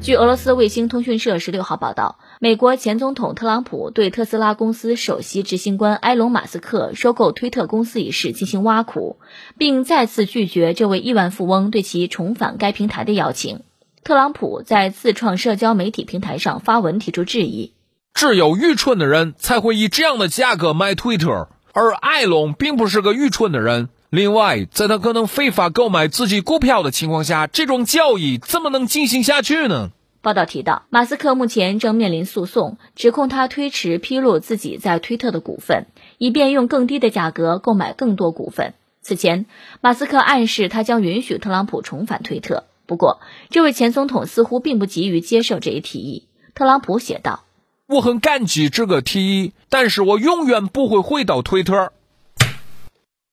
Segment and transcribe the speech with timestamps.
[0.00, 9.18] 据俄罗斯卫星通讯社十六号报道，美国前总统特朗普对特斯拉公司首席执行官埃隆·马斯克收购推特公司一事进行挖苦，
[9.58, 13.62] 并再次拒绝这位亿万富翁对其重返该平台的邀请。
[14.04, 17.72] 特朗普在自创社交媒体平台上发文提出质疑：
[18.14, 23.88] 只有愚蠢的人才会以这样的价格买推特，而埃隆并不是个愚蠢的人。
[24.16, 29.90] 另外，在他可能非法购买自己股票的情况下，这种交易怎么能进行下去呢？
[30.22, 35.84] 报道提到，马斯克目前正面临诉讼，指控他推迟披露自己在推特的股份，
[36.16, 38.72] 以便用更低的价格购买更多股份。
[39.02, 39.44] 此前，
[39.82, 46.24] 马斯克暗示他将允许特朗普重返推特，不过，这位前总统似乎并不急于接受这一提议。
[46.54, 47.44] 特朗普写道
[47.86, 51.92] ：“我很感激这个提议，但是我永远不会回到推特。”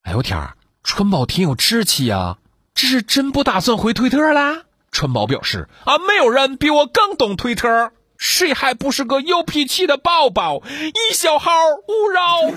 [0.03, 0.57] 哎呦天儿！
[0.83, 2.37] 川宝挺有志气呀，
[2.75, 4.63] 这是真不打算回推特啦？
[4.91, 10.61] 川宝表示啊，没有人比我更懂推特，谁还不是个有脾气的宝宝？
[10.67, 11.51] 一小号
[11.87, 12.51] 勿扰。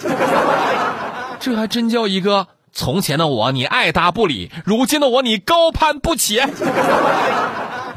[1.40, 6.40] 这还真叫一个从前的我你爱答不理，如今的我你高攀不起。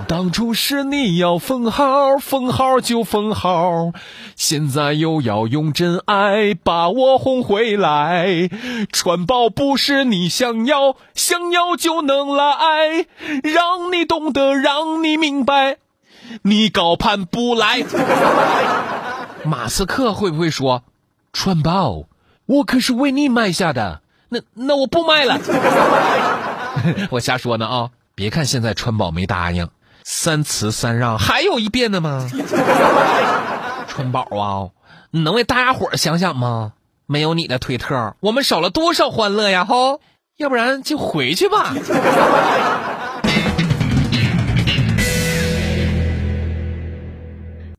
[0.07, 3.91] 当初是你要封号，封号就封号，
[4.35, 8.49] 现在又要用真爱把我哄回来。
[8.91, 13.05] 川宝不是你想要，想要就能来，
[13.43, 15.77] 让你懂得，让你明白，
[16.41, 17.83] 你高攀不来。
[19.45, 20.83] 马斯克会不会说，
[21.33, 22.05] 川宝，
[22.47, 25.39] 我可是为你买下的，那那我不卖了。
[27.11, 27.89] 我瞎说呢啊！
[28.15, 29.69] 别看现在川宝没答应。
[30.11, 32.27] 三辞三让，还有一遍的吗？
[33.87, 34.73] 春宝啊，
[35.11, 36.73] 你能为大家伙想想吗？
[37.05, 39.65] 没有你的推特，我们少了多少欢乐呀！
[39.65, 40.01] 吼，
[40.37, 41.75] 要不然就回去吧。